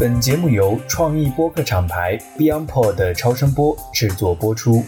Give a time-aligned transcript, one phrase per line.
[0.00, 4.82] 本节目由创意播客厂牌 BeyondPod 的超声波制作播出。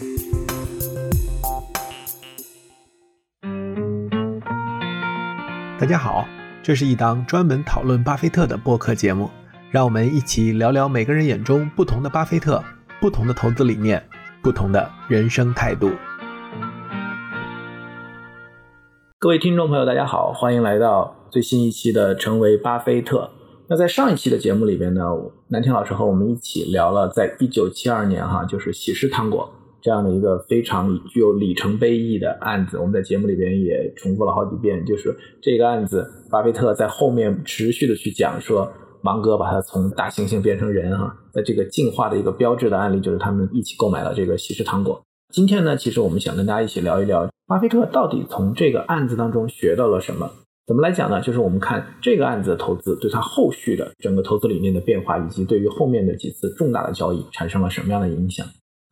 [5.79, 6.27] 大家好，
[6.61, 9.29] 这是一档专门讨论巴菲特的播客节目，
[9.71, 12.61] 让我们一起聊聊每个人眼中不同的巴菲特、
[12.99, 14.03] 不同的投资理念、
[14.41, 15.91] 不同的人生态度。
[19.19, 23.31] 各位听众朋友，大家好，欢迎来到最新一期的《成为巴菲特》。
[23.69, 25.01] 那在上一期的节目里边呢，
[25.49, 29.49] 南天老师和我们一起聊了，在一九七二年哈，就是喜事糖果
[29.81, 32.77] 这样的一个非常具有里程碑意义的案子。
[32.77, 45.01] 我们在节目里边也重复了好几遍，就是这个案子，巴菲特在后面持续的去讲说，芒格把他从大猩猩变成人哈，在这个进化的一个标志的案例，就是他们一起购买了这个喜事糖果。
[45.33, 50.31] 今天呢，其实我们想跟大家一起聊一聊，巴菲特到底从这个案子当中学到了什么。
[50.67, 51.21] 怎么来讲呢？
[51.21, 58.45] 就是我们看这个案子的投资对他后续的整个投资理念的变化，以及对于后面的几次重大的交易产生了什么样的影响。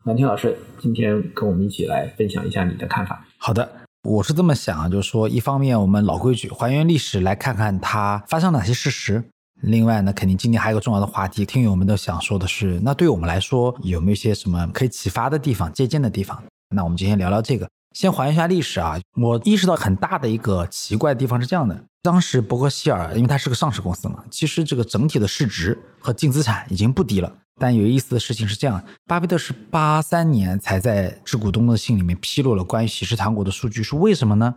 [0.05, 3.25] 南天老师今天跟我们一起来分享一下你的看法。
[3.37, 3.69] 好的，
[4.03, 9.19] 我是这么想啊，就是说，一方面我们老规矩还原历史，来看看它发生哪些事实；
[9.61, 16.41] 另外呢，肯定今天还有个重要的话题，听友们都想说的是，那对我们来说有没有一些什么可以启发的地方、借鉴的地方？
[16.73, 17.67] 那我们今天聊聊这个。
[17.95, 18.99] 先还原一下历史啊！
[19.15, 27.31] 我意识到很大的一个奇怪的地方是这样的：当时伯克希尔，因为它是个上市公司嘛，其实这个整体的市值和净资产已经不低了。
[27.57, 34.55] 但有意思的事情是这样，巴菲特是八三年才在致股东的信里面披露了关于喜事糖果的数据，是为什么呢？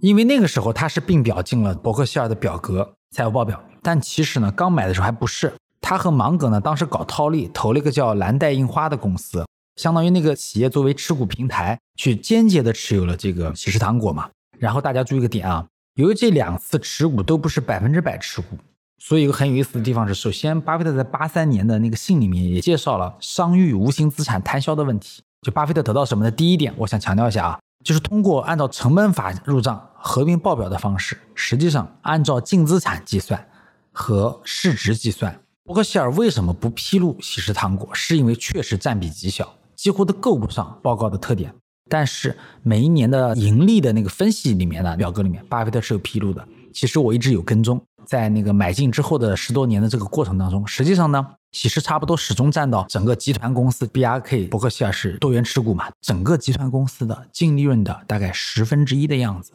[0.00, 5.52] 因为那个时候他是并表进了伯克希尔的表格财务报表，但其实呢，刚买的时候还不是。
[5.82, 9.44] 他和芒格呢，当时搞套利，投了一个叫蓝带印花的公司。
[9.78, 14.28] 相当于那个企业作为持股平台，去间接的持有了这个喜事糖果嘛。
[14.58, 18.58] 然后大家注意个点啊，由于这两次持股都不是百分之百持股，
[18.98, 25.22] 所以一个很有意思的地方是，首先巴菲特在八三年的那个信里面也介绍了商誉无形资产摊销的问题。
[25.42, 33.48] 就巴菲特得到什么的第一点，我想强调一下啊，就是通过按照成本法入账、合并报表的方式，实际上按照净资产计算
[33.92, 35.40] 和市值计算。
[35.62, 37.88] 伯克希尔为什么不披露喜事糖果？
[37.92, 39.54] 是因为确实占比极小。
[39.78, 41.54] 几乎都够不上报告的特点，
[41.88, 46.46] 但是每一年的盈利的那个分析里面的表格里面，巴菲特是有披露的。
[46.74, 59.52] 其实我一直有跟踪，在那个买进之后的十多年的这个过程当中，实际上呢，其实差不多始终占到整个集团公司 B R K 伯克希尔是多元持股嘛，整个集团公司的净利润的大概十分之一的样子。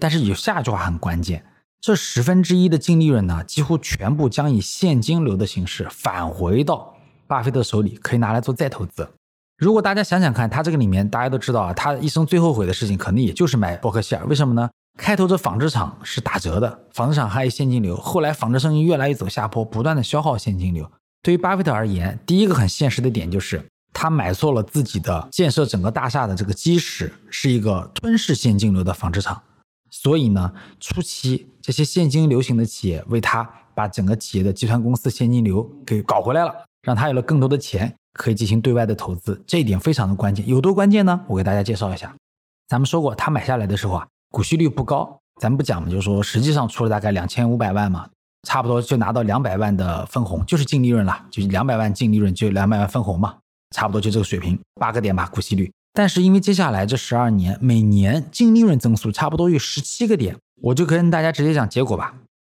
[0.00, 1.44] 但是有下一句话很关键，
[1.82, 6.94] 这十分之一的净利润呢，几乎全部将以现金流的形式返回到
[7.26, 9.06] 巴菲特手里，可以拿来做再投资。
[9.56, 14.24] 如果大家想想看，他这个里面大家都知道啊，他一生最后悔的事情，肯定也就是买伯克希尔。
[14.26, 14.68] 为什么呢？
[14.98, 17.96] 开头这纺织厂是打折的，纺织厂还有现金流。
[17.96, 20.90] 后来纺织生意越来越走下坡，不断的消耗现金流。
[21.22, 29.42] 对于巴菲特而言，第一个很现实的点就是他买错了自己的建设整个大厦的这个基石是一个吞噬现金流的纺织厂。
[29.90, 36.52] 所以呢，初期这些现金流型的企业为他把整个企业的集团公司现金流给搞回来了，
[36.86, 37.92] 让他有了更多的钱。
[38.18, 40.48] 可以进行对外的投资，这一点非常的关键。
[40.48, 41.20] 有多关键呢？
[41.28, 42.16] 我给大家介绍一下。
[42.66, 45.20] 咱们说过，他买下来的时候啊，股息率不高。
[45.38, 48.08] 咱们不讲嘛，就是说实际上出了大概两千五百万嘛，
[48.48, 53.36] 差不多就拿到两百万的分红，就是净利润了，就两百万净利润就两百万分红嘛，
[53.74, 55.70] 差不多就这个水平，八个点吧股息率。
[55.92, 62.14] 但是因为接下来这十二年每年净利润增速差不多有十七个点，我就跟大家直接讲结果吧。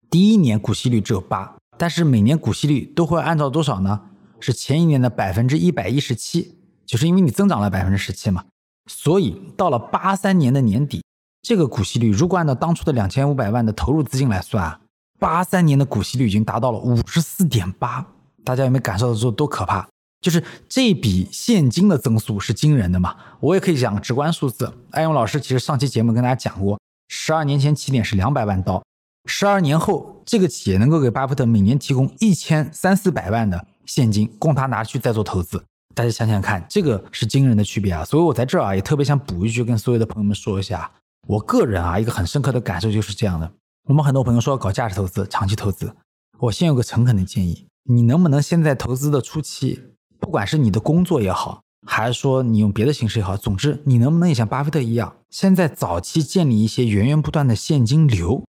[0.10, 4.02] 第一年股息率只有八，但是每年股息率都会按照多少呢？
[4.42, 8.44] 是前一年的百分之一百一十七，就是因为你增长了百分之十七嘛，
[8.88, 11.04] 所以到了八三年的年底，
[11.42, 14.80] 这个股息率如果按照当初的两千五百万的投入资金来算啊，
[15.20, 18.06] 八三年的股息率已经达到了五十四点八。
[18.44, 19.88] 大家有没有感受到说多可怕？
[20.20, 23.16] 就是这笔现金的增速是惊人的嘛？
[23.40, 24.72] 我也可以讲直观数字。
[24.92, 28.84] 艾勇老师其实上期节目跟大家讲过，十二年前起点是两百万刀，
[29.26, 33.66] 十二年后这个企业能够给巴菲特每年提供一千三四百万的。
[33.94, 35.62] 现金供他拿去再做投资，
[35.94, 38.06] 大家想想看，这个是惊人的区别啊！
[38.06, 40.90] 所以我在这儿啊也特别想补一句，跟所有的朋友们说一下，
[41.28, 43.52] 我个人啊一个很深刻的感受就是这样的。
[43.90, 45.94] 我们很多朋友说要搞价值投资、长期投资，
[46.40, 49.82] 我先有个诚恳的建议，你能不能先在投资的初期，
[50.22, 58.42] 不管是你的工作也好，还是说你用别的形式也好，总之你能不能也像巴菲特一样，先在早期建立一些源源不断的现金流？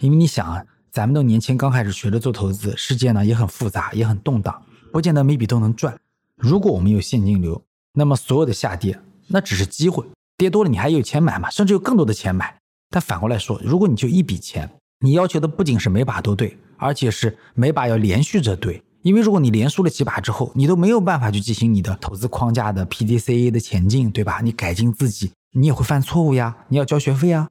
[0.00, 4.60] 因为你想啊，咱们都年轻，刚开始学着做投资，世界呢也很复杂，也很动荡。
[4.92, 5.98] 不见得每笔都能赚。
[6.36, 7.62] 如果我们有现金流，
[7.92, 10.04] 那么所有的下跌那只是机会，
[10.36, 12.58] 跌多了你还有钱买嘛，甚至有更多的钱买。
[12.90, 14.70] 但反过来说，如果你就一笔钱，
[15.00, 24.40] 你要求的不仅是每把都对，而且是每把要连续着对，因为如果你连输了几把之后，你都没有办法去进行你的投资框架的 PDCA 的前进，对吧？
[24.42, 27.48] 你改进自己，你也会犯错误呀，你要交学费啊，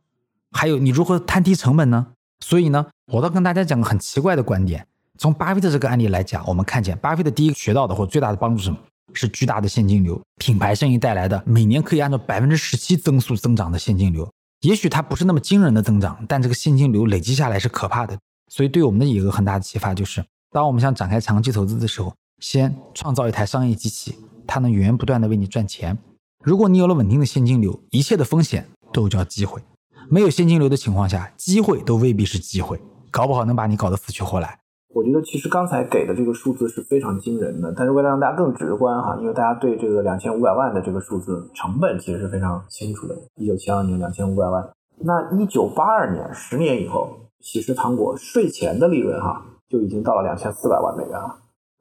[0.51, 2.07] 还有你如何摊低成本呢？
[2.39, 4.87] 所以呢，我倒跟大家讲个很奇怪的观点。
[5.17, 8.77] 从巴菲特这个案例来讲，我们看见巴菲特第一个学到的或最大的帮助是什么？
[9.13, 14.29] 是巨大的现金流，品牌生意带来的每年可以按照百分之十七增速增长的现金流。
[14.61, 18.17] 也许它不是那么惊人的增长，但这个现金流累积下来是可怕的。
[18.51, 24.15] 所以对我们的一个很大的启发就是，当我们想展开长期投资的时候，先创造一台商业机器，
[24.45, 25.97] 它能源源不断的为你赚钱。
[26.43, 29.61] 如果你有了稳定的现金流，一切的风险都叫机会。
[30.09, 32.79] 没有现金流的情况下，机会都未必是机会，
[33.09, 34.59] 搞不好能把你搞得死去活来。
[34.93, 43.15] 我觉得其实刚才给的这个数字是非常惊人的，但是为了让大家更直观哈，因为大家对这个两千五百万的这个数字成本其实是非常清楚的。
[43.35, 44.67] 一九七二年两千五百万，
[44.99, 47.09] 那一九八二年十年以后，
[47.41, 51.35] 喜事糖果税前的利润哈就已经到了两千四百万美元了。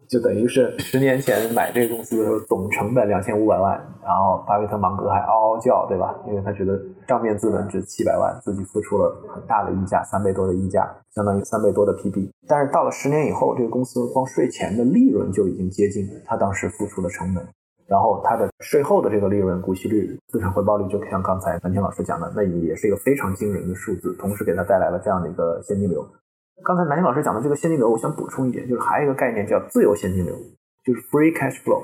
[0.09, 3.73] 就等于是十年前买这个公司的时候，总成本两千五百万，
[4.03, 6.15] 然后巴菲特芒格还嗷嗷叫，对吧？
[6.27, 12.31] 因为他觉得账面资本值七百万，自己付出了很大的溢价，三倍多的溢价，相当于三倍多的 PB。
[12.47, 17.45] 但是到了十年以后，这个公司光税前的利润就已经接近他当时付出的成本，
[17.87, 26.07] 然后他的税后的这个利润、股息率、资产回报率，就像刚才南天老师讲的，那也是一个非常惊人的数字，同时给他带来了这样的一个现金流。
[26.65, 30.35] 刚才南京老师讲的这个现金流，我想补充一点，就是还有一个概念叫自由现金流，
[30.85, 31.83] 就是 free cash flow。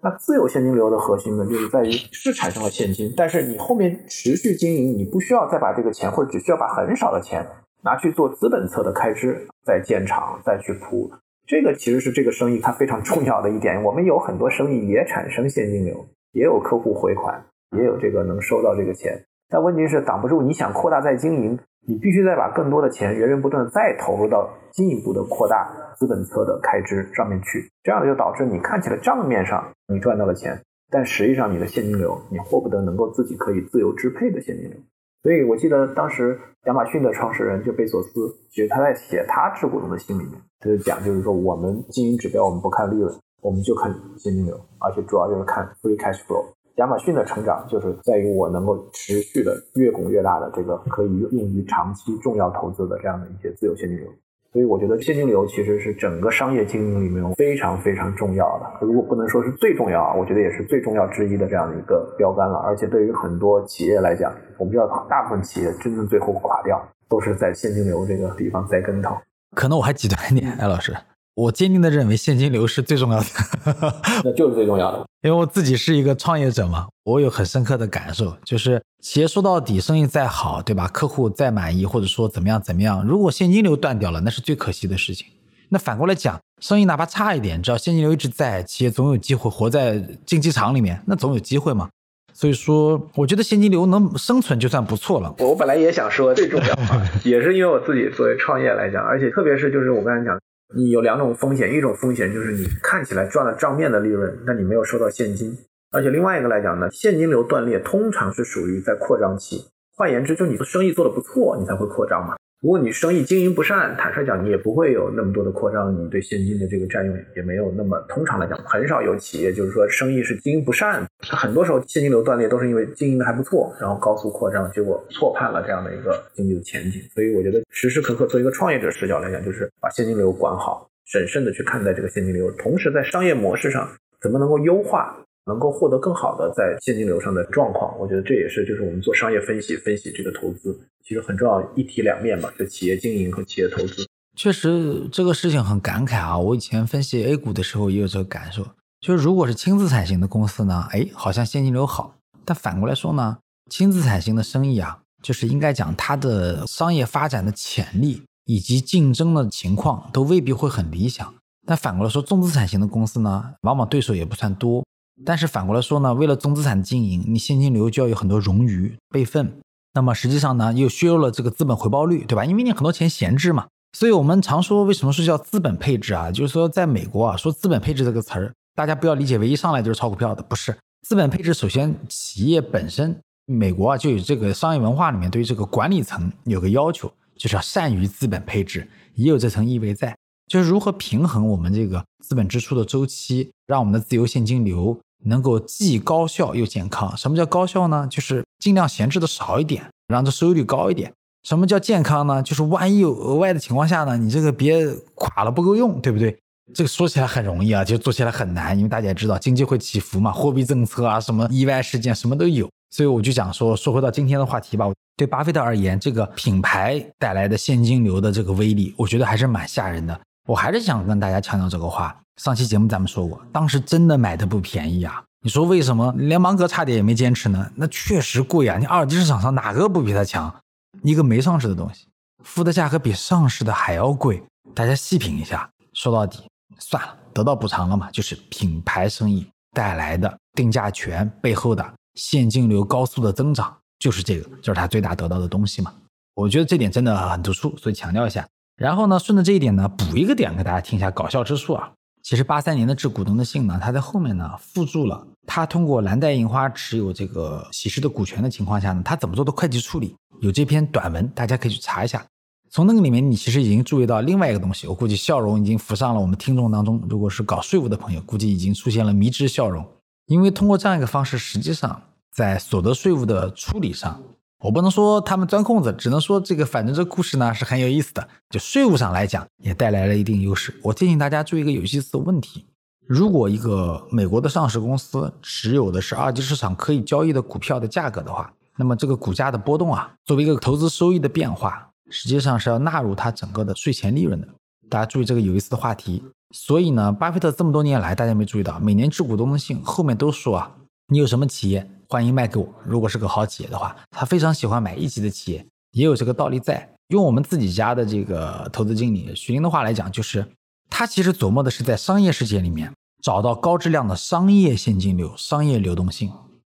[0.00, 7.46] 那自由现金流的核心呢，就是在于是产生了现金，但是你后面持续经营，你不需要再把这个钱，或者只需要把很少的钱
[7.82, 11.10] 拿去做资本侧的开支，再建厂，再去铺。
[11.46, 13.82] 这个其实是这个生意它非常重要的一点。
[13.82, 17.44] 我们有很多生意也产生现金流，也有客户回款，
[17.76, 21.58] 也有这个能收到这个钱，但问题是挡不住你想扩大再经营。
[21.88, 34.78] 你必须再把更多的钱源源不断的再投入到进一步的扩大资本侧的开支上面去，这样就导致你看起来账面上你赚到了钱，但实际上你的现金流你获不得能够自己可以自由支配的现金流。
[35.22, 43.10] 所以我记得当时亚马逊的创始人就贝索斯，其实他在写他致股东的信里面，他就讲就是说我们经营指标我们不看利润，
[43.40, 46.44] 我们就看现金流，而且主要就是看 free cash flow。
[46.78, 54.06] 亚马逊的成长就是在于我能够持续的越拱越大的这个可以用于长期重要投资的这样的一些自由现金流，
[54.52, 58.86] 所以我觉得现金流其实是整个商业经营里面非常非常重要的。
[58.86, 62.58] 如果不能说是最重要啊，我觉得也是最重要之一的这样的一个标杆了。
[62.58, 69.16] 而且对于很多企业来讲，我们知道大部分企业真正最后垮掉都是在现金流这个地方栽跟头。
[69.56, 70.94] 可能我还极端一点，艾老师。
[71.38, 73.26] 我坚定的认为现金流是最重要的，
[74.24, 75.06] 那就是最重要的。
[75.22, 80.88] 因为我自己是一个创业者嘛，我有很深刻的感受，就是企业说到底，生意再好，对吧？
[80.88, 85.28] 客户再满意，或者说怎么样怎么样，如果现金流断掉了，那是最可惜的事情。
[85.68, 89.96] 那反过来讲，生意哪怕差一点，只要现金流一直在，企业总有机会活在
[90.26, 91.88] 竞技场里面，那总有机会嘛。
[92.34, 95.32] 所以说，我觉得现金流能生存就算不错了。
[95.38, 96.74] 我本来也想说最重要，
[97.22, 100.36] 也是因为我自己作为创业来讲，而且特别是就是我刚才讲。
[100.74, 105.52] 你有两种风险，一种风险就是你看起来赚了账面的利润，但你没有收到现金；
[105.90, 109.64] 而且另外一个来讲呢，现金流断裂通常是属于在扩张期。
[109.96, 112.36] 换言之，就你的生意做得不错，你才会扩张嘛。
[112.60, 117.96] 如果你生意经营不善，坦率讲，你也不会有那么多的扩张，你对现金的这个占用也没有那么。
[118.08, 127.00] 通常来讲，很少有企业就是说生意是经营不善，它很多时候现金流断裂都是因为经营的还不错，然后高速扩张，结果错判了这样的一个经济的前景。
[127.14, 133.88] 所以我觉得时时刻刻做一个创业者视角来讲，就是把现金流管好，审慎的去看待这个现金流，同时在商业模式上
[134.20, 135.16] 怎么能够优化。
[135.48, 144.06] 能够获得更好的在现金流上的状况，我觉得这也是就是我们做商业分析分析这个投资，其实很重要一体两面嘛，就企业经营和企业投资。
[144.36, 146.38] 确实这个事情很感慨啊！
[146.38, 148.64] 我以前分析 A 股的时候也有这个感受，
[149.00, 152.14] 就是如果是轻资产型的公司呢，哎，好像现金流好；
[152.44, 153.38] 但反过来说呢，
[153.68, 161.34] 轻资产型的生意啊，就是应该讲它的商业发展的潜力以及竞争的情况都未必会很理想。
[161.66, 164.84] 但反过来说，重资产型的公司呢，往往对手也不算多。
[165.24, 169.60] 但是反过来说呢，为了中资产经营，你现金流就要有很多冗余备份。
[169.94, 172.44] 那么实际上呢，又削弱了这个资本回报率，对吧？
[172.44, 173.66] 因为你很多钱闲置嘛。
[173.96, 176.30] 所以我们常说，为什么是叫资本配置啊？
[176.30, 180.76] 就是说，在美国啊，说资本配置这个词儿，大家不要理解为一上来就是炒股票的，不是。
[181.06, 190.14] 资本配置首先企业本身，美国啊就有这个商业文化里面对于这个管理层有个要求，就是要善于资本配置，也有这层意味在，
[190.46, 194.96] 就是如何平衡我们这个资本支出的周期，让我们的自由现金流。
[195.24, 197.16] 能够既高效又健康。
[197.16, 198.06] 什么叫高效呢？
[198.10, 201.12] 就是尽量闲置的少一点，让这收益率高一点。
[201.44, 202.42] 什么叫健康呢？
[202.42, 206.38] 就是万一有额外的情况下呢，你这个别垮了不够用，对不对？
[206.74, 212.68] 这个说起来很容易啊，就做起来很难，因为大家也知道经济会起伏嘛，货币政策啊，什么意外事件什么都有。
[212.90, 214.86] 所以我就讲说，说回到今天的话题吧。
[215.16, 220.18] 对巴菲特而言，这个品牌带来的现金流的这个威力，我觉得还是蛮吓人的。
[220.46, 222.16] 我还是想跟大家强调这个话。
[222.38, 225.22] 上期节目咱们说过，当时真的买的不便宜啊。
[225.42, 227.68] 你说为什么连芒格差点也没坚持呢？
[227.74, 228.78] 那确实贵啊。
[228.78, 230.54] 你二级市场上哪个不比它强？
[231.02, 232.06] 一个没上市的东西，
[232.44, 234.40] 付的价格比上市的还要贵。
[234.72, 236.44] 大家细品一下，说到底。
[236.78, 238.08] 算了，得到补偿了嘛？
[238.12, 245.92] 就是品牌生意带来的定价权背后的现金流高速的增长，就是这个，就是他最大得到的东西嘛。
[246.36, 248.46] 我觉得这点真的很突出，所以强调一下。
[248.76, 251.90] 然后呢，顺着这一点呢，补一个点给大家听一下搞笑之处啊。
[252.22, 262.24] 其实八三年的致股东的信呢，他在后面呢附注了他通过蓝带印花持有这个喜事的股权的情况下呢，他怎么做的会计处理，有这篇短文，大家可以去查一下。
[262.70, 267.02] 从那个里面，你其实已经注意到另外一个东西，我估计笑容已经浮上了我们听众当中。
[267.08, 269.86] 如果是搞税务的朋友，估计已经出现了迷之笑容，
[270.26, 274.20] 因为通过这样一个方式，实际上在所得税务的处理上，
[274.60, 280.78] 我不能说他们钻空子，只能说这个反正这故事呢是很有意思的，就税务上来讲也带来了一定优势。
[280.82, 282.66] 我提醒大家注意一个有意思的问题：
[283.06, 291.84] 如果一个美国的上市公司持有的是二级市场可以交易的股票的价格的话，那么这个股价的波动啊，作为一个投资收益的变化。
[292.10, 294.48] 实际上是要纳入它整个的税前利润的，
[294.88, 296.24] 大家注意这个有意思的话题。
[296.52, 300.74] 所以呢，巴菲特这么多年来，大家没注意到，每年致股东的信后面都说啊，
[301.08, 302.66] 你有什么企业欢迎卖给我。
[302.86, 306.88] 如果是个好企业的话，他非常喜欢买一级的企业，也有这个道理在。
[307.08, 310.46] 用我们自己家的这个投资经理徐林的话来讲，就是
[310.88, 312.90] 他其实琢磨的是在商业世界里面
[313.22, 316.32] 找到高质量的商业现金流、商业流动性。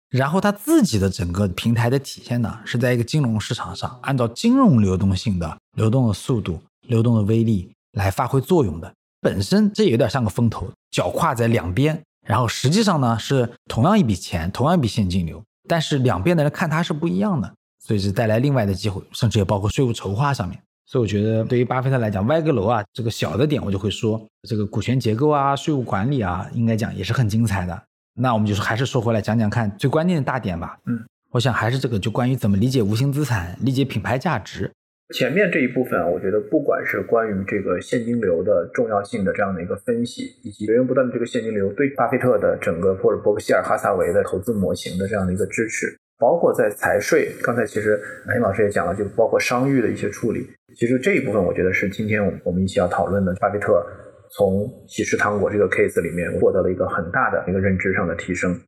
[0.09, 8.93] 然后他自己的整个平台的体现呢，是在一个金融市场上，按照金融流动性的流动的速度、流动的威力来发挥作用的。
[9.19, 20.59] 本身这有点像个风投，脚跨在两边，然后实际上呢是同样一笔钱，同样一笔现金流，但是两边的人看它是不一样的，所以是带来另外的机会，甚至也包括税务筹划上面。
[20.87, 27.83] 所以我觉得对于巴菲特来讲，歪个楼啊，这个小的点我就会说，这个股权结构啊、税务管理啊，应该讲也是很精彩的。
[28.13, 30.77] 那我们就是还是说回来讲讲看最关键的大点吧。
[30.85, 34.71] 嗯，我想还是这个，就关于怎么理解无形资产，理解品牌价值。
[35.13, 50.47] 前面这一部分，我觉得不管是关于这个现金流的重要性的这样的一个分析，以及源源不断的这个现金流对巴菲特的整个或者伯克希尔哈撒韦的投资模型的这样的一个支持，包括在财税，刚才其实南英老师也讲了，就包括商誉的一些处理。
[50.75, 53.85] 其实这一部分，我觉得是今天我们我们一起要讨论的巴菲特。
[54.31, 58.59] 从喜事糖果这个 case 里面获得了一个很大的一个认知上的提升，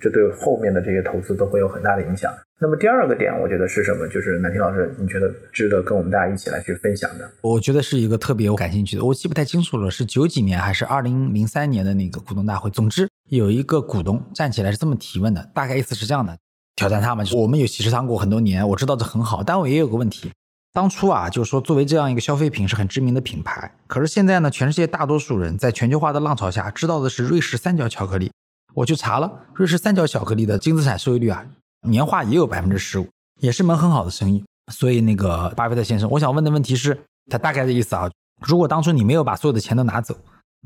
[0.00, 2.32] 这对后面的这些投资都会有很大的影响。
[2.58, 4.08] 那么第二个点，我觉得是什么？
[4.08, 7.30] 就是南天老师，你觉得值得跟我们大家一起来去分享的？
[7.42, 12.70] 我觉得是一个特别我感兴趣的，我记不太清楚了，是九几年还是二零零三年的那个股东大会。
[12.70, 16.34] 总之有一个股东站起来是这么提问的，大概意思是这样的：
[16.76, 20.32] 挑战他们，就是我们有喜事糖果很多年，我知道这很好，但我也有个问题。
[20.72, 28.30] 当初啊，就是说作为这样一个消费品是很知名的品牌，可是现在呢，全世界大多数人在全球化的浪潮下知道的是瑞士三角巧克力。
[28.76, 31.46] 我去查了，瑞士三角巧克力的净资产收益率啊，
[31.88, 33.08] 年化也有百分之十五，
[33.40, 34.44] 也是门很好的生意。
[34.70, 36.98] 所以那个巴菲特先生，我想问的问题是，
[37.30, 38.10] 他大概的意思啊，
[38.46, 40.14] 如果当初你没有把所有的钱都拿走，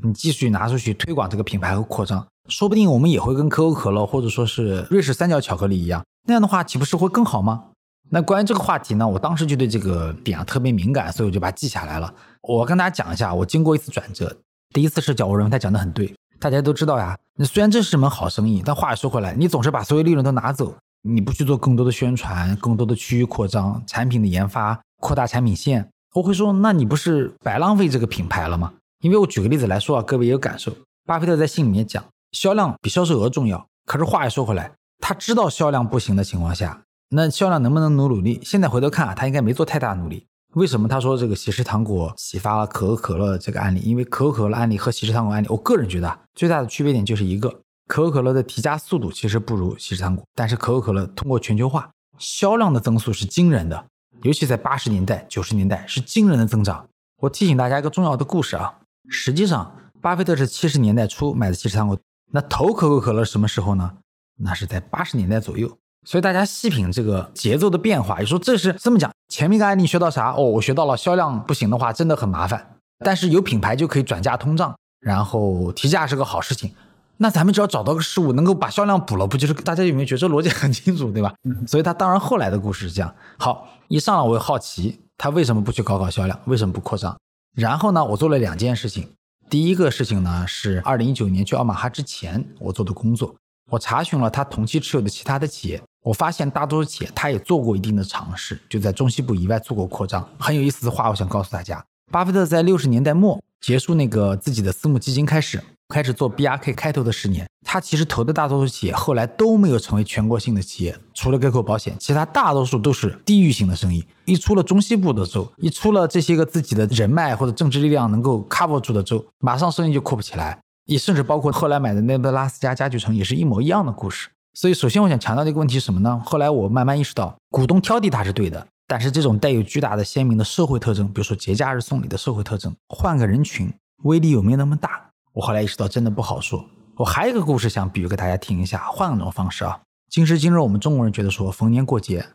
[0.03, 7.63] 你继续拿出去推广这个品牌和扩张，说不定我们也会跟可口可乐或者说是瑞士三角巧克力一样，那样的话岂不是会更好吗？
[8.09, 12.13] 那关于这个话题呢，我当时就对这个点啊特别敏感，所以我就把它记下来了。
[12.41, 14.35] 我跟大家讲一下，我经过一次转折。
[14.73, 16.13] 第一次视角，我认为他讲的很对。
[16.41, 28.73] 大家都知道呀，那虽然这是门好生意，但话又说回来，你总是把所有利润都拿走，你不去做更多的宣传、更多的区域扩张、产品的研发、扩大产品线，我会说，那你不是白浪费这个品牌了吗？
[29.03, 30.73] 因为我举个例子来说啊，各位也有感受。
[31.05, 33.67] 巴菲特在信里面讲，销量比销售额重要。
[33.85, 36.81] 可是话又说回来，他知道销量不行的情况下。
[37.09, 38.41] 那销量能不能努努力？
[38.43, 40.25] 现在回头看啊，他应该没做太大努力。
[40.55, 43.79] 为什么他说这个喜事糖果启发了可口可乐这个案例？
[43.79, 53.85] 因为可口可乐案例和喜事糖果案例，我个人觉得最大的区别点就是一个，可口可乐的提价速度其实不如喜事糖果，但是可口可乐通过全球化，销量的增速是惊人的，
[54.23, 56.85] 尤其在八十年代、九十年代是惊人的增长。
[57.21, 58.79] 我提醒大家一个重要的故事啊，
[59.09, 61.97] 实际上巴菲特是七十年代初买的喜事糖果，
[62.33, 63.93] 那投可口可乐什么时候呢？
[64.37, 65.77] 那是在八十年代左右。
[66.05, 69.11] 所以大家细品这个节奏的变化，你说这是这么讲？
[69.29, 70.31] 前面一个案例学到啥？
[70.31, 72.75] 哦，我学到了销量不行的话，真的很麻烦。
[73.03, 76.73] 但是有品牌就可以转嫁通胀，然后提价是个好事情。
[77.17, 81.33] 那咱们只要找到个事物能够把销量补了，不就是大家有没有觉得这逻辑很清楚，对吧？
[81.67, 83.13] 所以他当然后来的故事是这样。
[83.37, 87.15] 好，一上来我好奇他为什么不去搞搞销量，为什么不扩张？
[87.55, 89.07] 然后呢，我做了两件事情。
[89.49, 93.35] 第一个事情呢是二零一九年去奥马哈之前我做的工作，
[93.71, 100.27] 我查询了他同期持有的其他的企业，我发现大多数企业他也做过一定的尝试，就在中西部以外做过扩张。
[100.37, 105.61] 很有意思的话，我想告诉大家，巴菲特在六十年代末结束那个自己的私募基金开始。
[105.87, 114.05] 开始做 BRK 开头的十年，他其实投的大多数企业后来都没有成为全国性的企业，除了割口保险，其他大多数都是地域性的生意。
[114.23, 120.57] 一出了中西部的州，一出了这些个自己的人脉或者政治力量能够 cover 住的州，马上生意就扩不起来。
[120.85, 124.29] 也甚至包括后来买的那个拉斯加家具城也是一模一样的故事。
[124.53, 126.21] 所以，首先我想强调的一个问题是什么呢？
[126.25, 133.73] 后来我慢慢意识到，股东挑剔他是对的，但是这种带有巨大的鲜明的社会特征，比如说节假日送礼的社会特征，换个人群，
[134.03, 135.09] 威力有没有那么大？
[135.31, 136.65] 我后来意识到，真的不好说。
[136.97, 139.79] 我还有一个故事想比喻给大家听一下，换种方式啊。
[140.09, 142.25] 今时今日，我们中国人觉得说逢年过节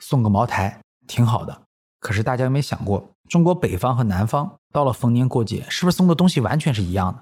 [0.00, 1.62] 送个茅台挺好的，
[1.98, 7.20] 可是大家有没有想过，中国北方和南方到了逢年过节，是不是送的东西完全是一样的？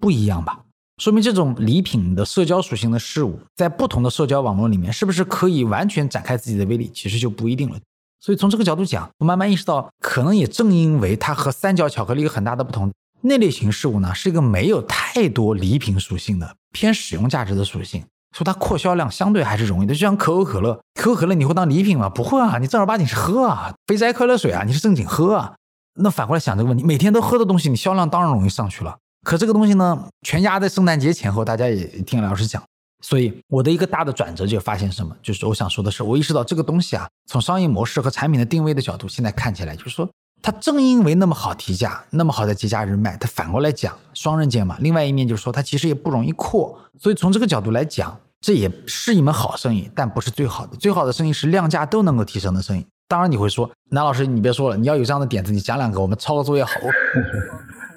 [0.00, 0.60] 不一样吧？
[0.98, 6.90] 说明这种礼品的社交属性的事物，在不同的社交网络里面，是不是可以完全展开自己的威力？
[6.94, 7.78] 其实就不一定了。
[8.20, 12.92] 所以从这个角度讲，我慢慢意识到，可能也正因为它和三角巧克力有很大的不同。
[13.22, 18.04] 那类型事物呢，是一个没有太多礼品属性的偏使用价值的属性，
[18.36, 19.94] 说它扩销量相对还是容易的。
[19.94, 22.10] 就像可口可乐，可口可乐你会当礼品吗？
[22.10, 25.54] 不会啊，你正儿八经是喝啊，肥宅快乐水啊，你是正经喝啊。
[25.94, 28.98] 那反过来想这个问题，每天都喝的东西，你销量当然容易上去了。
[29.22, 32.62] 可这个东西呢，全压在圣诞节前后，大家也听老师讲。
[33.02, 40.08] 所以我的一个大的转折就发现什么，就是我想说的是，我意识到这个东西啊，从商业模式和产品的定位的角度，现在看起来就是说。
[40.42, 44.74] 它正因为那么好提价，那么好在节假日卖，它反过来讲双刃剑嘛。
[44.80, 50.74] 另外一面就是说，它其实也不容易扩，所以从这个角度来讲，这也是一门好生意，但不是最好的。
[50.78, 52.86] 最好的生意是量价都能够提升的生意。
[53.06, 56.72] 当然你会说，南老师你别说了，你要有这样的点子，你讲两个，我们抄个作业好。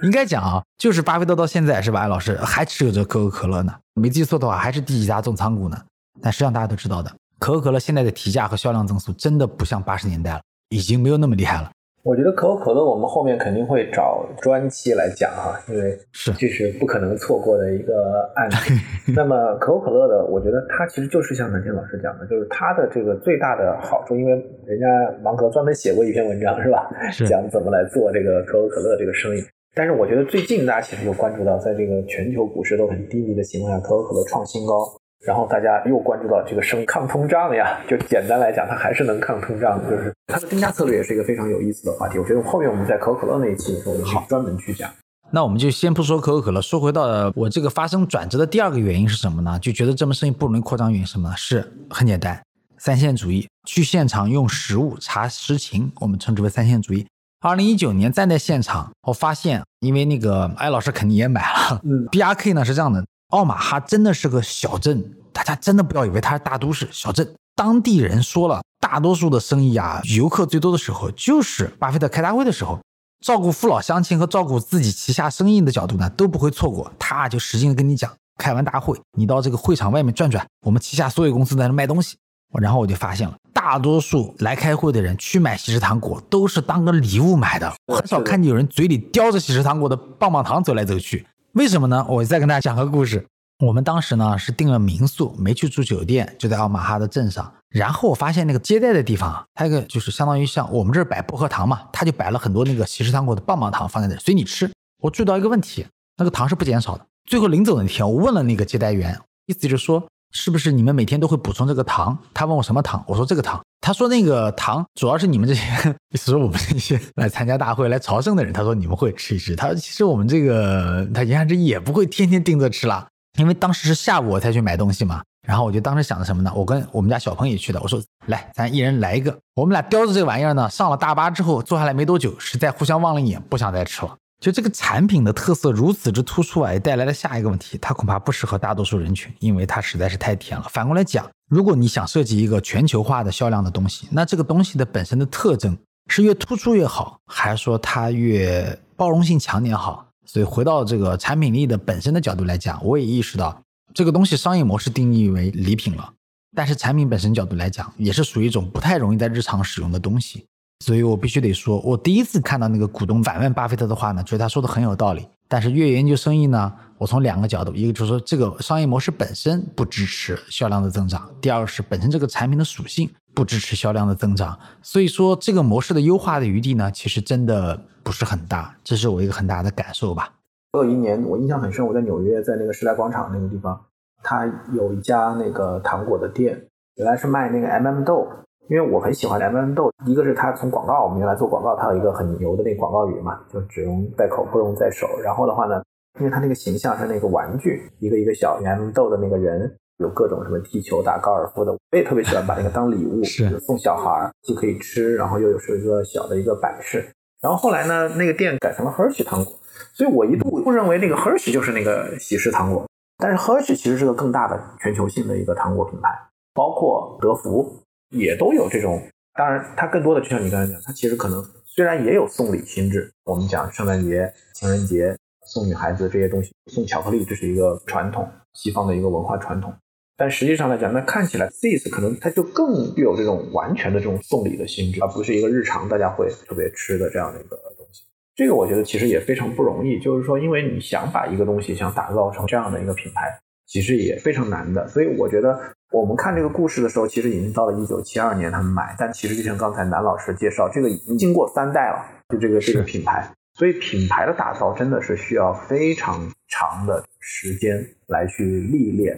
[0.04, 2.02] 应该讲啊，就是巴菲特到现在是吧？
[2.02, 5.78] 安老师还持有着可口可乐呢，没记错的话还是第几家重仓股呢。
[6.22, 11.72] 但实际上大家都知道的，可口可乐现在的提价和销量增速真的不像八十年代了，已经没有那么厉害了。
[12.04, 18.56] 我觉得可口可乐，我们后面肯定会找专期来讲哈，因为是这是不可能错过的一个案例。
[19.16, 24.34] 那么可口可乐的，我觉得它其实就是像南天老师讲的，就是它的这个最大的好处，因为
[24.66, 24.86] 人家
[25.24, 26.90] 芒格专门写过一篇文章是吧，
[27.26, 29.42] 讲怎么来做这个可口可乐这个生意。
[29.76, 34.88] 但是我觉得最近大家其实就关注到，在这个全球股市都很低迷的情况下，可口可乐创新高。
[35.26, 42.20] 然后大家又关注到这个生意抗通胀呀，就简单来讲，它还是能抗通胀的，就是它的定价策略也是一个非常有意思的话题。
[42.20, 44.92] 我觉得后面我们在可口可乐那一期的时候，我们专门去讲。
[45.32, 49.58] 那我们就先不说可口可乐，说回到我这个发生转折的第二个原因是什么呢？
[49.60, 51.34] 就觉得这门生意不容易扩张原因什么？
[51.38, 52.44] 是很简单，
[52.78, 57.08] 三线主义，去现场用实物查实情，我们称之为三线主义。
[57.44, 63.06] 二零一九年站在现场，我发现，因为那个艾老师肯定也买了， 嗯，BRK 呢是这样的。
[63.32, 65.04] 奥马哈真的是个小镇，
[65.34, 66.88] 大家真的不要以为它是大都市。
[66.90, 72.80] 小镇当地人说了，大多数的生意啊，游客最多的时候就是巴菲特开大会的时候，
[73.20, 76.90] 照顾父老乡亲和照顾自己旗下生意的角度呢，都不会错过。
[76.98, 82.16] 他就使劲的跟你讲，开完大会，你到这个会场外面转转，我们旗下所有公司在那卖东西。
[82.60, 91.26] 然后我就发现了，大多数来开会的人去买喜事糖果都是当个礼物买的，很少看见有人嘴里叼着喜事糖果的棒棒糖走来走去。
[91.54, 92.06] 为什么呢？
[92.10, 93.26] 我再跟大家讲个故事。
[93.60, 97.54] 我们当时呢是订了民宿，没去住酒店，就在奥马哈的镇上。
[97.70, 104.70] 然后我发现那个接待的地方啊，它一个就是相当于像我们这儿摆薄荷糖嘛，他就摆了很多那个喜事糖果的棒棒糖放在那，随你吃。
[105.02, 105.86] 我注意到一个问题，
[106.18, 107.06] 那个糖是不减少的。
[107.30, 112.18] 最后临走那天，我问了那个接待员，意思就是说，是不是你们每天都会补充这个糖？
[112.34, 113.62] 他问我什么糖，我说这个糖。
[113.80, 115.62] 他说那个糖主要是你们这些，
[116.10, 118.52] 意思说我们这些来参加大会、来朝圣的人。
[118.52, 119.56] 他说你们会吃一吃。
[119.56, 125.22] 他说其实我们这个他言下之意也不会天天盯着吃了，因为当时是下午我才去买东西嘛。
[125.46, 126.52] 然后我就当时想的什么呢？
[126.56, 127.80] 我跟我们家小鹏也去的。
[127.82, 129.38] 我说来，咱一人来一个。
[129.56, 134.16] 我们俩叼着这玩意儿呢，上了大巴之后坐下来没多久，实在互相望了一眼，不想再吃了。
[134.44, 140.68] 就这个产品的特色如此之突出啊，也带来了下一个问题，它恐怕不适合大多数人群，因为它实在是太甜了。
[140.70, 145.78] 反过来讲，如果你想设计一个全球化的销量的东西，那这个东西的本身的特征
[146.10, 150.06] 是越突出越好，还是说它越包容性强点好？
[150.26, 153.58] 所以回到这个产品力的本身的角度来讲，我也意识到
[153.94, 156.12] 这个东西商业模式定义为礼品了，
[156.54, 160.46] 但是产品本身角度来讲，也是属于一种不太容易在日常使用的东西。
[160.84, 165.26] 所以我必须得说，我第一次看到那个股东反问巴菲特的话呢，觉得他说的很有道理。
[165.48, 174.60] 但是越研究生意呢，我从两个角度，一个就是说这个商业模式本身不支持销量的增长，第二个是本身这个产品的属性不支持销量的增长。
[174.82, 180.34] 所以说这个模式的优化的余地呢，其实真的不是很大，这是我一个很大的感受吧。
[180.74, 183.80] 我有一年我印象很深，我在纽约，在那个时代广场那个地方，
[184.22, 186.62] 它有一家那个糖果的店，
[186.96, 188.28] 原来是卖那个 M&M 豆。
[188.70, 195.08] 因为我很喜欢 M&M 豆，一个是它从广告，我们原来做广告，它有一个很牛的那个广告语嘛，就只用在口不用在手。
[195.22, 195.84] 然后的话呢，
[196.20, 207.06] 因为它那个形象是那个玩具，一个一个小 M 豆的那个人，有各种什么踢球、打高尔夫的，我也特别喜欢把那个当礼物是送小孩，既可以吃，然后又有是一个小的一个摆饰。
[207.42, 209.54] 然后后来呢，那个店改成了 Hershey 糖果，
[209.94, 216.10] 所以我一度不认为那个 Hershey 就是那个喜事糖果，但是 Hershey 其实是个更大的全球性的一个糖果品牌，
[216.54, 217.83] 包括德福。
[218.14, 219.02] 也都有这种，
[219.34, 229.74] 当然，它更多的就像你刚才讲，它其实可能虽然也有送礼心智，我们讲圣诞节、情人节送女孩子这些东西，送巧克力，这是一个传统，西方的一个文化传统。
[230.16, 238.04] 但实际上来讲，那看起来 this 可能它就更具有这种完全的这种送礼的心智，而不是一个日常大家会特别吃的这样的一个东西。
[238.36, 244.88] 这个我觉得其实也非常不容易，就是说，因为你想把一个东西想打造成这样的一个品牌，其实也非常难的。
[244.88, 245.60] 所以我觉得。
[245.94, 248.96] 我们看这个故事的时候，其实已经到了一九七二年，他们买。
[248.98, 253.30] 但其实就像刚才南老师介绍，这个已经经过三代了，就这个这个品牌。
[253.54, 259.16] 所以品牌的打造真的是需要非常长的时间来去历练。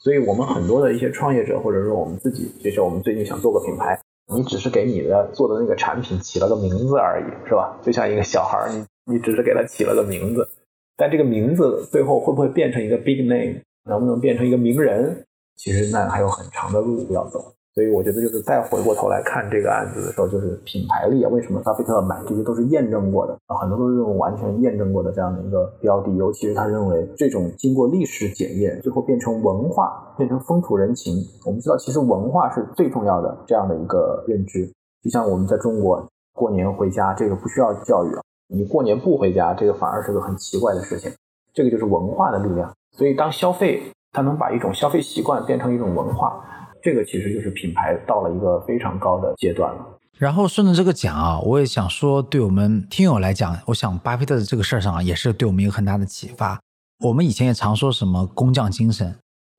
[0.00, 3.96] 所以我们很多的一些创业者，或者说我们自己，就像我们最近想做个品牌，
[4.34, 7.78] 你只是给你的做的那个产品起了个名字而已，是吧？
[7.82, 10.48] 就像一个小孩，你你只是给他起了个名字，
[10.96, 15.24] 但这个名字最后会不会变成一个 big name，能不能变成一个名人？
[15.56, 17.42] 其实那还有很长的路要走，
[17.74, 31.24] 所以我觉得就是再回过头来看这个案子的时候，就是品牌力啊，为什么巴菲特买这些都是验证过的啊，很多都是这种完全验证过的这样的一个标的，尤其是他认为这种经过历史检验，最后变成文化，变成风土人情。
[31.44, 34.70] 我们知道，其实文化是最重要的这样的一个认知。
[35.02, 41.10] 就像我们在中国过年回家，这个不需要教育啊，你过年不回家，这个反而是个很奇怪的事情。
[41.54, 42.72] 这个就是文化的力量。
[42.92, 43.82] 所以当消费。
[44.16, 46.42] 它能把一种消费习惯变成一种文化，
[46.82, 49.86] 这个其实就是品牌到了一个非常高的阶段了。
[50.18, 56.58] 然后顺着这个讲啊，我也想说，对我们听友来讲，我想巴菲特的这个事儿上啊，也是对我们一个很大的启发。
[57.04, 59.14] 我们以前也常说什么工匠精神，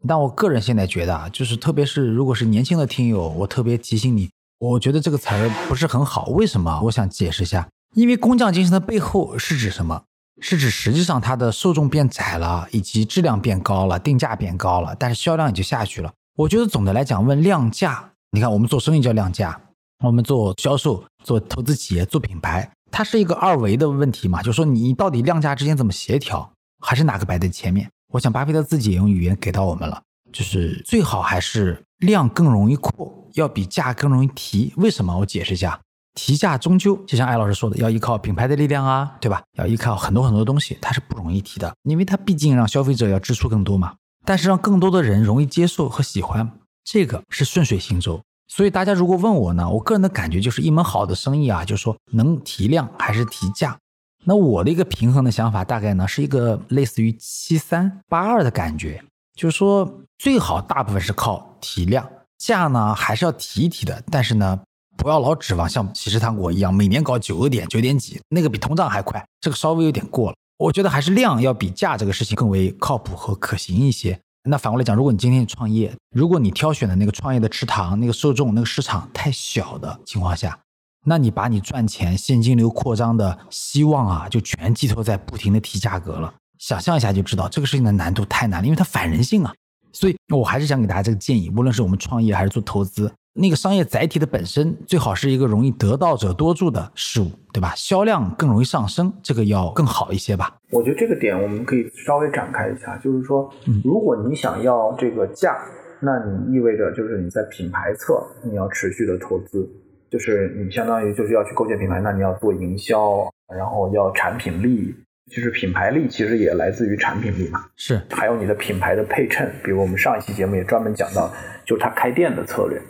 [0.07, 6.25] 但我个人现在觉得啊，就是特别是如果是年轻的听友，我特别提醒你，我觉得这个词儿不是很好。
[6.29, 6.81] 为什么？
[6.85, 10.05] 我想解释一下，因为工匠精神的背后是指什么？
[10.39, 16.11] 是指实际上它的受众变窄了，以及质量变高了，定价变高了，但是销量也就下去了。
[16.35, 19.59] 我觉得总的来讲，问量价，你看我们做生意叫量价，
[20.03, 26.51] 我们做销售、做投资企业、做品牌，它是一个二维的问题嘛，就说你到底量价之间怎么协调，
[26.85, 27.89] 还是哪个摆在前面？
[28.13, 34.71] 我想巴菲特自己也用语言给到我们了，就是最好还是量更容易扩，要比价更容易提。
[34.77, 35.17] 为什么？
[35.17, 35.79] 我解释一下。
[36.17, 39.43] 提价终究就像艾老师说的，要依靠品牌的力量啊，对吧？
[39.53, 43.93] 要依靠很多很多东西，它是不容易提的，因为它毕竟让消费者要支出更多嘛。
[44.25, 46.51] 但是让更多的人容易接受和喜欢，
[46.83, 48.19] 这个是顺水行舟。
[48.47, 53.77] 所以大家如果问我呢，我个人的感觉就是一门好的生意啊，就是说能提量还是提价。
[54.23, 59.03] 那我的一个平衡的想法大概呢是一个类似于七三八二的感觉，
[59.35, 64.59] 就是说最好大部分是靠提量，价呢还是要提一提的，但是呢。
[64.97, 70.35] 不要老指望像喜事糖果一样每年搞九个点九点几，那个比通胀还快，这个稍微有点过了。
[70.57, 74.19] 我觉得还是量要比价这个事情更为靠谱和可行一些。
[74.49, 80.57] 那反过来讲，如果你今天创业，如果你挑选的那个创业的池塘、那个受众、那个市场太小的情况下，
[81.05, 86.33] 那你把你赚钱、现金流扩张的希望啊，就全寄托在不停的提价格了。
[86.57, 89.53] 想象一下就知道，这个事情的难度太难了，因为它反人性啊。
[89.93, 93.13] 所以我还是想给大家这个建议，无论是我们创业还是做投资。
[93.39, 97.71] 那个商业载体的本身最好是一个容易得道者多助的事物，对吧？
[97.75, 100.57] 销量更容易上升，这个要更好一些吧？
[100.71, 103.47] 我觉得这个点我们可以稍微展开一下，就是说，
[103.83, 105.55] 如果你想要这个价，
[105.99, 109.69] 那你意味着就是你在品牌侧你要持续的投资，
[110.09, 114.95] 就是你相当于就是要去构建品牌，那你要做营销，然后要产品力，
[115.31, 117.65] 就是品牌力其实也来自于产品力嘛。
[117.75, 121.31] 是，还有你的品牌的配衬，比如我们上一期节目也专门讲到，
[121.63, 122.81] 就是他开店的策略。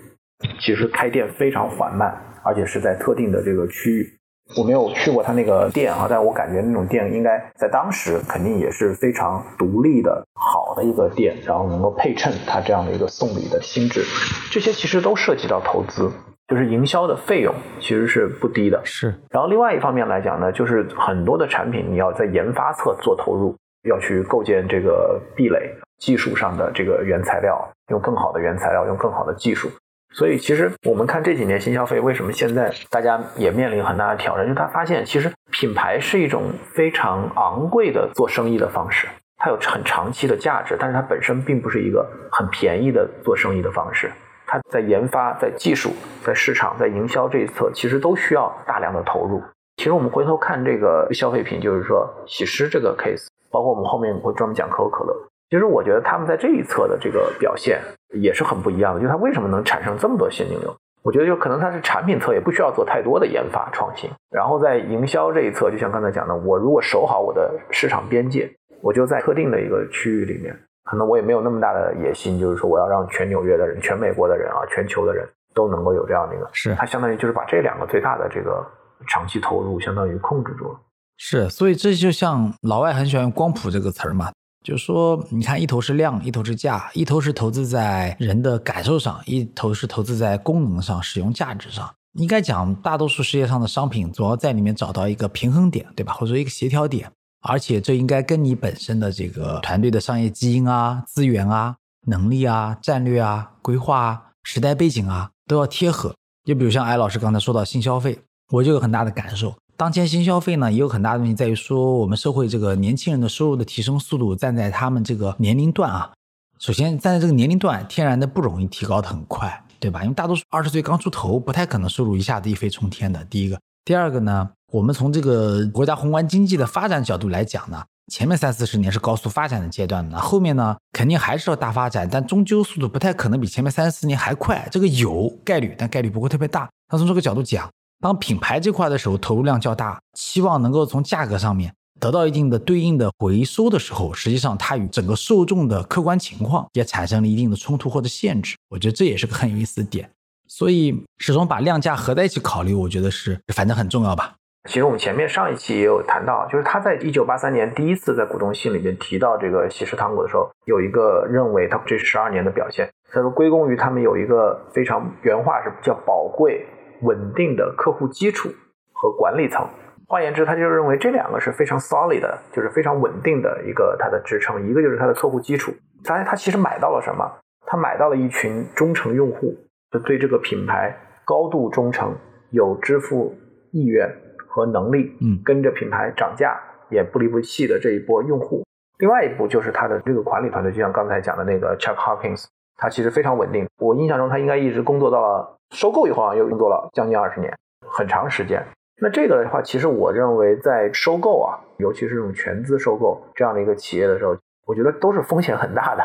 [0.59, 4.13] 其实开店非常缓慢，而且是在特定的这个区域。
[4.57, 14.05] 我没有去过他那个店啊，但我感觉那种店应该在当时肯定也是非常独立的好的一个店，然后能够配衬他这样的一个送礼的心智。
[14.49, 16.09] 这些其实都涉及到投资，
[16.47, 18.81] 就是营销的费用其实是不低的。
[18.85, 19.19] 是。
[19.31, 29.69] 然后另外一方面来讲呢，就是很多的产品你要在研发侧做投入，要去构建这个壁垒，技术上的这个原材料，用更好的原材料，用更好的技术。
[30.17, 34.43] 所以其实我们看这几年新消费，为什么现在大家也面临很大的挑战？
[34.43, 44.11] 就是他发现其实品牌是一种非常昂贵的做生意的方式，它有很长期的价值，但是它本身并不是一个很便宜的做生意的方式。
[44.47, 45.91] 它在研发、在技术、
[46.23, 49.43] 在市场、在营销这一侧，其实都需要大量的投入。
[49.75, 55.26] 其实我们回头看这个消费品，就是说喜诗这个 case，包括我们后面会专门讲可口可乐。
[55.49, 57.81] 其实我觉得他们在这一侧的这个表现
[58.13, 60.75] 也是很不一样的，就是它为什么能产生这么多现金流？
[61.03, 70.53] 我觉得就可能它是产品侧也不需要做太多的研发创新，然后在营销这一侧，就像刚才讲的，我如果守好我的市场边界，我就在特定的一个区域里面。
[70.83, 76.49] 可能我也没有那么大的野心，就是说我要让全纽约的人、全美国的人啊、全球的人都能够有这样的一个。
[76.53, 78.65] 是它相当于就是把这两个最大的这个
[79.05, 80.79] 长期投入相当于控制住了。
[81.17, 84.31] 是，所以这就像老外很喜欢用光谱这个词儿嘛，
[84.67, 91.89] 就是说你看一头是量，一头是价，一头是投资在人的感受上，一头是投资在功能上、使用价值上。
[92.15, 96.11] 应该讲，大多数世界上的商品总要在里面找到一个平衡点，对吧？
[96.11, 97.09] 或者说一个协调点。
[97.39, 101.77] 而且这应该跟你本身的这个团队的商业基因啊、资源啊、
[102.07, 106.13] 能力啊、战略啊、规划啊、时代背景啊都要贴合。
[106.43, 108.19] 就比如像艾老师刚才说到新消费，
[108.51, 109.55] 我就有很大的感受。
[109.77, 116.11] 当前新消费呢，也有很大的问题在于说，我们社会这个年轻人的收入的提升速度站在他们这个年龄段啊，
[116.57, 120.01] 首先站在这个年龄段，天然的不容易提高的很快，对吧？
[120.01, 123.23] 因为大多数二十岁刚出头，不太可能收入一下子一飞冲天的。
[123.25, 124.49] 第一个，第二个呢？
[124.73, 134.67] 我们从这个国家宏观经济的发展角度来讲呢，前面三四十年是高速发展的阶段呢，后面呢肯定还是要大发展，但终究速度不太可能比前面三四十年还快。
[134.71, 136.67] 这个有概率，但概率不会特别大。
[136.91, 148.55] 那从这个角度讲，当品牌这块的时候投入量较大，期望能够从价格上面得到一定的对应的回收的时候，实际上它与整个受众的客观情况也产生了一定的冲突或者限制。
[148.69, 150.09] 我觉得这也是个很有意思的点。
[150.47, 154.35] 所以始终把量价合在一起考虑，我觉得是反正很重要吧。
[154.69, 166.65] 其实我们前面上一期也有谈到，就是他在一九八三年第一次在股东信里面提到这个喜事糖果的时候，有一个认为他这十二年的表现，他说归功于他们有一个非常原话是叫宝贵
[167.01, 168.49] 稳定的客户基础
[168.93, 169.67] 和管理层。
[170.07, 174.69] 换言之，他就认为这两个是非常 solid 的，就是非常稳定的一个它的支撑。
[174.69, 177.29] 一个就是它的客户基础，发现他其实买到了什么？
[177.65, 179.55] 他买到了一群忠诚用户，
[179.91, 182.15] 就对这个品牌高度忠诚，
[182.51, 183.37] 有支付
[183.71, 184.09] 意愿。
[184.49, 188.63] 和能力，嗯，跟着品牌涨价也不离不弃的这一波用户。
[188.97, 192.45] 另外一步就是他的这个管理团队，就像刚才讲的那个 Chuck Hopkins，
[192.77, 193.67] 他其实非常稳定。
[193.79, 198.63] 我印象中他应该一直工作到了收购以后啊，又工作了将近二十年，很长时间。
[199.01, 204.35] 那这个的话，其实我认为在收购啊，尤其是这种全资收购这样的一个企业的时候，
[204.65, 206.03] 我觉得都是风险很大的，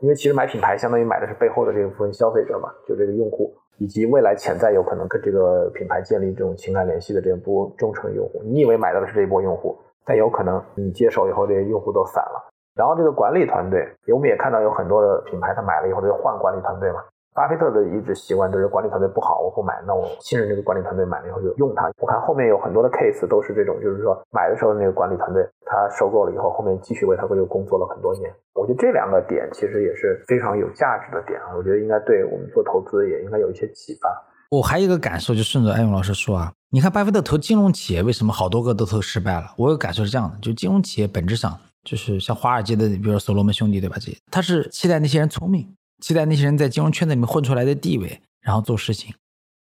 [0.00, 3.54] 因为其实买品牌相当于买的是背后的这部分消费者嘛，就这个用户。
[3.78, 12.53] 以及未来潜在有可能跟这个品牌建立这种情感联系的这波忠诚用户，你以为买到的是这一波用户，但有可能你接手以后，这些用户都散了。
[12.74, 17.00] 然后这个管理团队，我们也看到有很多的品牌，他买了以后就换管理团队嘛。
[17.34, 19.74] 巴菲特的一直习惯都是管理团队不好，我不买。
[19.84, 21.90] 那我信任这个管理团队，买了以后就用它。
[21.98, 28.32] 我看后面有很多的 case 都是这种，就是说买的时候那个管理团队他收购了以后，后面继续为他又工作了很多年。
[28.54, 31.54] 我觉得这两个点其实也是非常有价值的点啊。
[31.56, 34.08] 我觉得应该对我们做投资也应该有一些启发。
[34.50, 39.46] 我还有一个感受，就顺着艾勇老师说啊，你看巴菲特投金融企业，为什么好多个都投失败了？
[39.58, 41.50] 我有感受是这样的，就金融企业本质上
[41.84, 43.96] 就是像华尔街的，比如说所罗门兄弟，对吧？
[44.00, 45.68] 这些他是期待那些人聪明。
[46.00, 49.14] 期待那些人在金融圈子里面混出来的地位，然后做事情。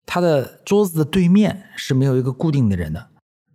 [0.06, 3.08] 他的桌子的对面是没有一个固定的人的，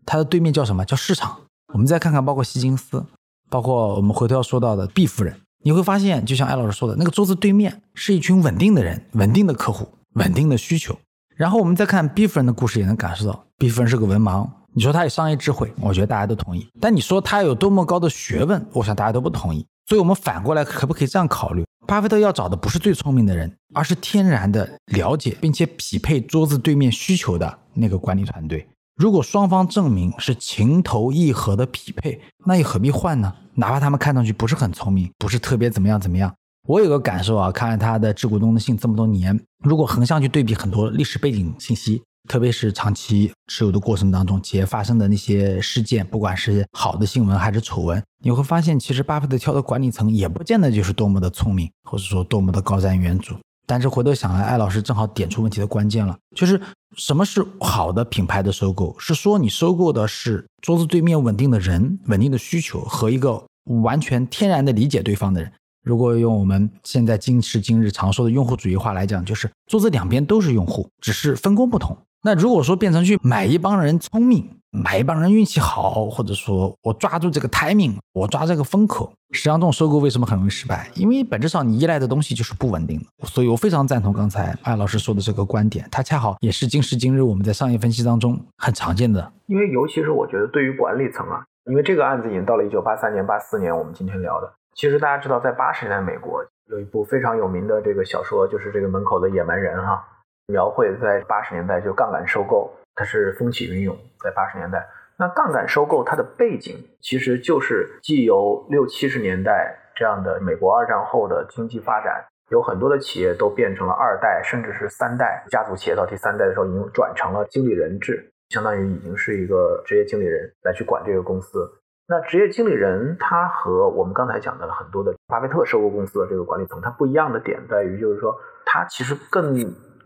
[0.06, 0.84] 他的对面叫什么？
[0.86, 1.40] 叫市场。
[1.74, 3.04] 我们再看看，包括希金斯，
[3.50, 10.98] 包括我们回头要说到的毕夫人，你会发现，就像艾老师说的，那个桌子对面是一群稳定的人、稳定的客户、稳定的需求。
[11.36, 14.48] 然后我们再看毕夫人的故事，也能感受到，毕夫人是个文盲。
[14.78, 16.64] 你说他有商业智慧，我觉得大家都同意。
[16.80, 19.66] 但你说他有多么高的学问，我想大家都不同意。
[19.88, 21.64] 所以，我们反过来可不可以这样考虑？
[21.84, 28.68] 巴菲特要找的不是最聪明的人，而是天然的了解并且匹配桌子对面需求的那个管理团队。
[28.94, 33.34] 如果双方证明是情投意合的匹配，那又何必换呢？
[33.54, 36.32] 哪怕他们看上去不是很聪明，不是特别怎么样怎么样。
[36.68, 42.00] 我有个感受啊，看他的致股东的信这么多年，如果横向去对比很多历史背景信息。
[42.26, 53.36] 特别是长期持有的过程当中，企业发生的那些事件，不管是好的新闻还是丑闻，你会发现，其实巴菲特挑的管理层也不见得就是多么的聪明，或者说多么的高瞻远瞩。
[53.66, 56.58] 但是回头想来，艾老师正好点出问题的关键了，就是
[56.96, 58.96] 什么是好的品牌的收购？
[58.98, 63.44] 是说你收购的是桌子对面稳定的人、稳定的需求和一个
[63.82, 65.52] 完全天然的理解对方的人。
[65.84, 71.96] 如果用我们现在今时今日常说的用户主义话来讲，就是桌子两边都是用户，只是分工不同。
[72.22, 80.90] 那如果说变成去买一帮人聪明，买一帮人运气好，或者说我抓住这个 timing，我抓这个风口，实际上这种收购为什么很容易失败？
[80.94, 83.26] 因为本质上你依赖的东西就是不稳定的。
[83.26, 89.32] 所以我非常赞同刚才艾老师说的这个观点，它恰好也是今时今日我们在商业分析当中很常见的。
[89.46, 94.52] 因为尤其是我觉得对于管理层啊，因为这个案子已经到了一九八三年、八四年，我们今天聊的。
[94.74, 100.04] 其实大家知道，在八十年代美国有一部非常有名的这个小说，就是这个门口的野蛮人哈。
[100.48, 103.94] 描绘在八十年代就杠杆收购，它是风起云涌。
[104.18, 121.70] 在八十年代，那杠杆收购它的背景其实就是既有六七十年代这样的美国二战后的经济发展，有很多的企业都变成了二代甚至是三代家族企业，到第三代的时候已经转成了经理人制，相当于已经是一个职业经理人来去管这个公司。
[122.08, 128.34] 那职业经理人他和我们刚才讲的很多的巴菲特收购公司的这个管理层，他不一样的点在于，就是说
[128.64, 129.54] 他其实更。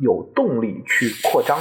[0.01, 1.59] 有动力去扩张，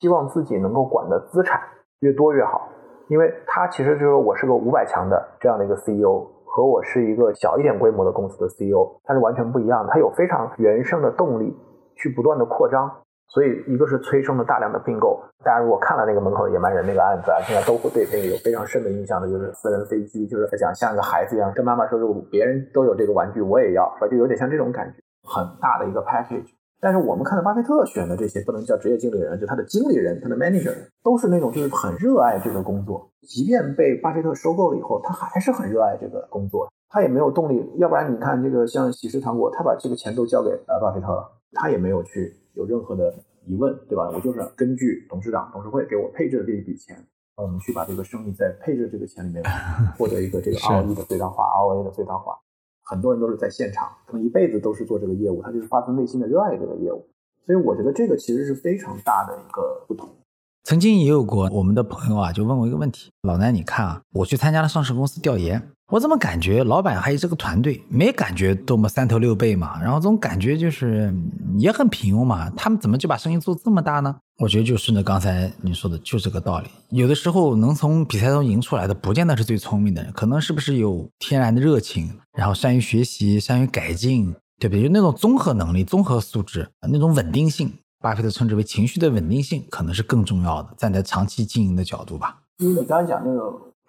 [0.00, 1.60] 希望自己能够管的资产
[2.00, 2.68] 越多越好，
[3.08, 9.92] 因为他其实就是我是个五百强的这样的一个 CEO，和我是一个小一点规模的公司的 CEO，它是完全不一样的。
[9.92, 11.56] 他有非常原生的动力
[11.96, 12.90] 去不断的扩张，
[13.28, 15.22] 所以一个是催生了大量的并购。
[15.44, 24.94] 大家如果看了那个门口的野蛮人那个案子啊，现在都会对那个有非常深的印象的，就是私人飞机，就是在讲像个孩子一样跟妈妈说，就别人都有这个玩具，我也要，就有点像这种感觉，
[25.28, 26.50] 很大的一个 package。
[26.80, 37.70] 但是我们看到巴菲特选的这些不能叫职业经理人，就他的经理人，他的 manager 都是那种就是很热爱这个工作，即便被巴菲特收购了以后，他还是很热爱这个工作，他也没有动力。
[37.76, 43.12] 要不然你看这个像喜事糖果，他把这个钱都交给呃巴菲特了，他也没有去有任何的
[43.44, 44.10] 疑问，对吧？
[44.14, 46.96] 我就是根据董事长、董事会给我配置的这一笔钱，
[47.36, 49.44] 我们去把这个生意在配置这个钱里面
[49.98, 52.38] 获得一个这个 ROE 的最大化，ROA 的最大化。
[52.90, 57.06] 很多人都是在现场，可能一辈子都是做这个业务，他就是发自内心的热爱这个业务，
[57.46, 60.08] 所以我觉得这个其实是非常大的一个不同。
[60.64, 69.82] 曾经也有过我们的朋友啊，就问我一个问题：老南，你看啊，我去参加了上市公司调研，我怎么感觉老板还有这个团队没感觉多么三头六臂嘛？
[69.82, 71.12] 然后总感觉就是
[71.58, 74.14] 也很平庸嘛，他们怎么就把生意做这么大呢？
[74.38, 76.68] 我觉得就顺着刚才你说的，就这个道理。
[76.90, 84.84] 有的时候能从比赛中赢出来的，不见得是最聪明的人，可能是不是有天然的热情，然后善于学习、善于改进，对不对？
[84.84, 87.72] 就那种综合能力、综合素质，那种稳定性。
[88.00, 90.72] 巴菲特称之为情绪的稳定性，可能是更重要的。
[90.78, 92.38] 站在长期经营的角度吧。
[92.58, 93.40] 因为你刚才讲那个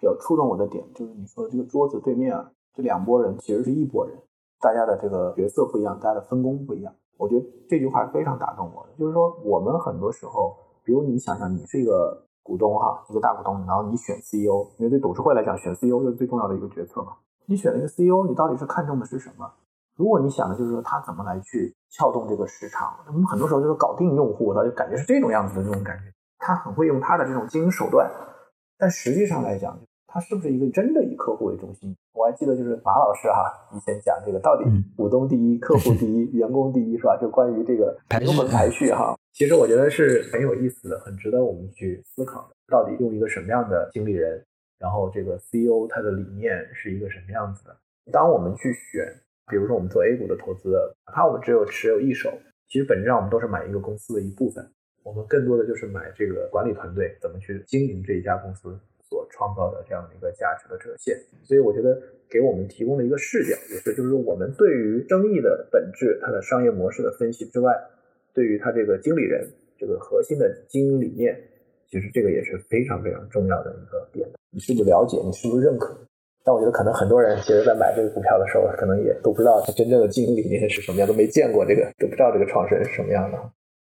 [0.02, 4.18] 比较触动我的点，就是你说这个桌子对面啊，这两拨人其实是一拨人，
[4.60, 6.92] 大家的这个角色不一样，大家的分工不一样。
[7.16, 17.12] 我觉得这句话非常打动我的，就是说我们很多时候，比如你想想，你是一个股东哈，一个大股东，然后你选 CEO，因为对董事会来讲，选 CEO 是最重要的一个决策嘛。
[17.46, 19.48] 你选了一个 CEO，你到底是看重的是什么？
[19.94, 26.04] 如果你想的就是说他怎么来去撬动这个市场，我们很多时候就是搞定用户，他就感觉是这种样子的这种感觉。
[26.38, 28.10] 他很会用他的这种经营手段，
[28.76, 29.78] 但实际上来讲，
[30.12, 31.96] 他是不是一个真的以客户为中心？
[32.12, 37.16] 我还记得就是马老师哈以前讲这个到底股东第一、客户第一、 员工第一是吧？
[37.18, 42.50] 就关于这个排序排序哈，其实我觉得是很有意思的，很值得我们去思考。
[42.68, 44.44] 到底用一个什么样的经理人，
[44.78, 47.74] 然后这个 CEO 他的理念是一个什么样子的？
[48.12, 49.06] 当我们去选。
[49.50, 50.70] 比如说，我们做 A 股的投资，
[51.04, 52.32] 哪怕我们只有持有一手，
[52.68, 54.64] 其实本质上我们都是买一个公司的一部分。
[55.02, 58.72] 我们更多的就是买这个管理团队怎么去经营这一家公司所
[59.32, 61.18] 创造的这样的一个价值的折现。
[61.42, 61.98] 所以我觉得
[62.30, 67.74] 给我们提供了一个视角，也是就是，我们对于争议的本质、它的商业模式的分析之外，
[68.32, 69.44] 对于它这个经理人
[69.78, 71.36] 这个核心的经营理念，
[71.90, 74.28] 其实这个也是非常非常重要的一个点。
[74.50, 75.18] 你是不是了解？
[75.24, 75.96] 你是不是认可？
[76.44, 83.38] 但我觉得可能很多人其实，在买这个股票的时候，可能也都不知道它真正的经营理念是什么样，都没见过这个，都不知道这个创始人是什么样的。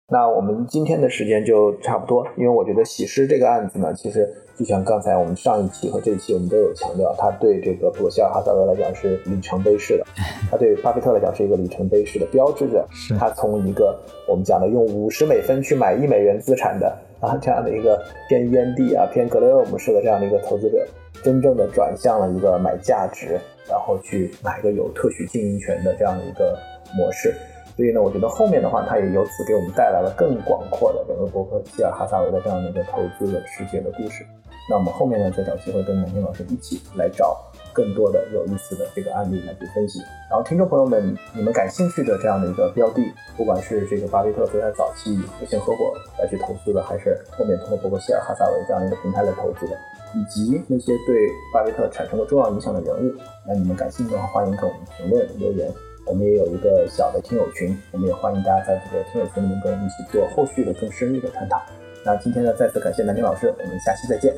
[0.09, 10.05] 那我们今天的时间就差不多，因为我觉得喜诗这个案子呢，其实就像刚才我们上一期和这一期我们都有强调，它对这个布鲁希尔哈萨韦来讲是里程碑式的，
[10.51, 12.87] 它对巴菲特来讲是一个里程碑式的，标志着
[13.19, 17.99] 他从一个我们讲的用五十美分去买一美元资产的啊这样的一个
[18.29, 20.87] 偏烟蒂啊偏格雷厄姆式的这样的一个投资者。
[21.23, 26.59] 真正的转向了一个买价值，然后去买一个有特许经营权的这样的一个
[26.97, 27.33] 模式。
[27.77, 34.25] 所以呢，我觉得后面的话，它也由此给我们带来了更广阔的整个伯克希尔哈萨维的这样的一个投资的世界的故事。
[34.71, 37.37] 那我们后面呢，再找机会跟南天老师一起来找
[37.73, 39.99] 更多的有意思的这个案例来去分析。
[40.31, 43.03] 然后，听众朋友们，你们感兴趣的这样的一个标的，
[43.37, 49.77] 不管是这个巴菲特非常早期有限合伙来去投资的，还是后面通过伯克希尔哈萨维这样一个平台来投资的。
[50.15, 53.13] 以及那些对巴菲特产生过重要影响的人物，
[53.49, 55.73] 那你们感兴趣的话，欢迎给我们评论留言。
[56.05, 61.63] 我们也有一个小的听友群，我们也欢迎大家在这个听友群里面跟我们一起做后续的更深入的探讨。
[62.05, 64.35] 那今天呢，再次感谢南京老师，我们下期再见。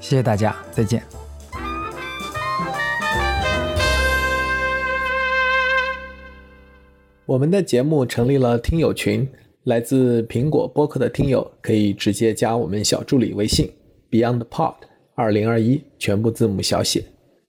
[0.00, 1.02] 谢谢大家，再见。
[7.24, 9.26] 我们的节目成立了听友群，
[9.64, 13.72] 来自苹果播客的听友可以直接加我们小助理微信
[14.10, 14.74] BeyondPod
[15.14, 17.02] 二零二一，全部字母小写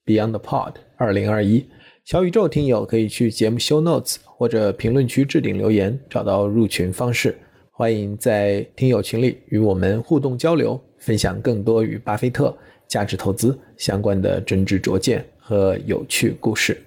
[0.06, 1.66] BeyondPod 二零二一。
[2.10, 7.38] 小宇宙听友可以去节目 Show Notes 或者评论区置顶留言，找到入群方式。
[7.70, 12.58] 欢迎在听友群里与我们互动交流，分享更多与巴菲特
[12.88, 16.82] 价值投资相关的真知灼见和有趣故事。